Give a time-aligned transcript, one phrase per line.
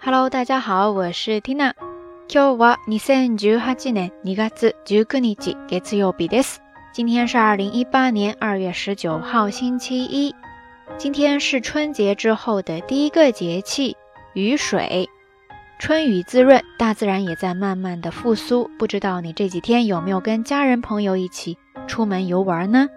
[0.00, 1.72] Hello，大家好，我是 Tina。
[2.28, 5.34] 今日は二千十八年二月十九日
[5.68, 6.58] 月曜日です。
[6.92, 10.34] 今天是二零一八年二月十九号，星期一。
[10.96, 13.96] 今天是春节之后的第一个节气——
[14.34, 15.10] 雨水。
[15.78, 18.70] 春雨滋润，大自然也在慢慢的复苏。
[18.78, 22.88] 不知道你这几天有没有跟家人朋友一起出门游玩呢？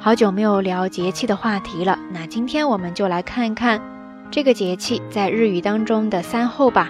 [0.00, 3.82] 好久没有聊节气的话题了，那今天我们就来看一看
[4.30, 6.88] 这个节气在日语当中的三候吧。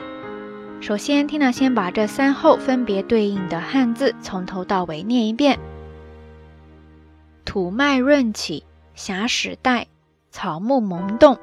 [0.82, 5.58] 首先，Tina 先把这三候分别对应的汉字从头到尾念一遍：
[7.46, 9.86] 土脉润起，霞始带，
[10.30, 11.38] 草木萌动。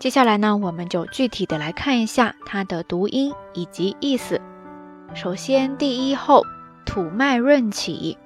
[0.00, 4.40] 接下来呢，我们就具体的来看一下它的读音以及意思。
[5.14, 6.44] 首先，第一候
[6.84, 8.18] 土脉润起，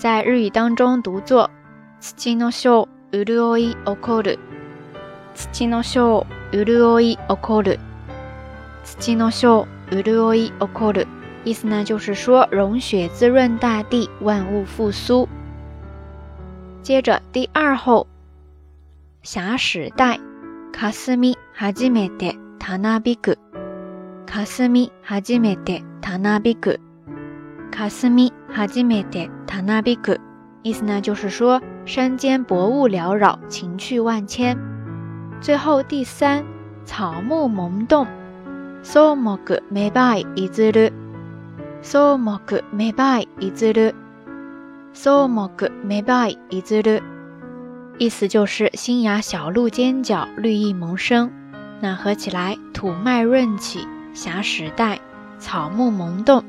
[0.00, 1.50] 在日语当中读作
[2.00, 4.38] 土の小潤い起こる。
[5.34, 7.78] 土の小潤い起こる。
[8.84, 11.06] 土の小潤い起こる。
[11.44, 15.28] 意思呢，就是说融雪滋润大地，万物复苏。
[16.82, 18.06] 接着第二候
[19.22, 20.18] 霞始带。
[20.72, 23.38] かすみ初めてたなびく。
[24.26, 26.80] かすみ初めてたなびく。
[27.70, 30.20] かすみ 初めてたなびく。
[30.62, 34.56] 意思呢，就是说山间薄雾缭绕，情趣万千。
[35.40, 36.44] 最后第三，
[36.84, 38.06] 草木萌动。
[38.82, 39.38] 草木
[39.70, 40.92] 芽生えいずる。
[41.82, 43.94] 草木芽生えいずる。
[44.92, 47.02] 草木芽生えいずる。
[47.98, 51.30] 意思就是新芽小路尖角，绿意萌生。
[51.80, 54.98] 那合起来，土脉润起，霞始带，
[55.38, 56.42] 草木萌动。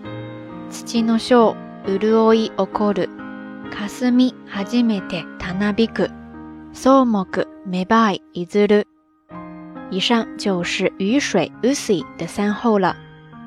[0.69, 3.09] 土の小 潤い起こる。
[3.71, 6.09] 霞初めてたなびく。
[6.73, 8.85] 草木芽生えいずる。
[9.89, 12.95] 以上就是雨水 usi 的三候了。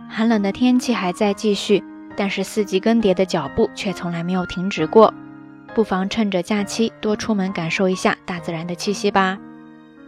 [0.09, 1.85] 寒冷的天气还在继续，
[2.17, 5.13] 但是四季更迭的脚步却从来没有停止过。
[5.75, 9.39] 不妨趁着假期多出门感受一下大自然的气息吧。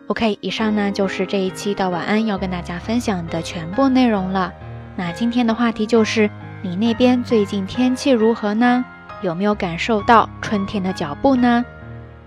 [0.09, 4.53] OK，以上呢就是这一期的晚安要跟大家分享的全部内容了。
[4.97, 6.29] 那今天的话题就是
[6.62, 8.84] 你那边最近天气如何呢？
[9.22, 11.64] 有没有感受到春天的脚步呢？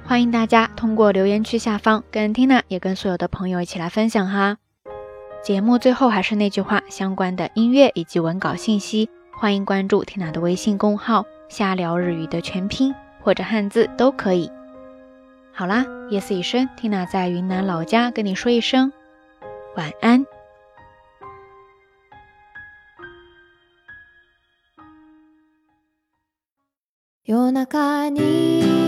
[0.05, 4.57] 欢迎大家通过留言区下方跟 Tina 也跟所有的朋友一起来分享哈。
[5.43, 12.95] 节目最后还是那句话，相关的音乐以及文稿信息，欢迎关注 Tina 的微信公号“瞎聊日语”的全拼。
[13.23, 14.51] 或者汉字都可以。
[15.53, 18.91] 好啦，夜色已深，Tina 在云南老家跟你说一声
[19.77, 20.25] 晚安。
[27.31, 28.80] 夜中に